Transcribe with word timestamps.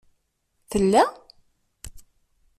Tella? 0.69 1.03